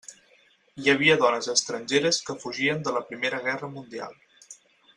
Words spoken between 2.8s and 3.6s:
de la Primera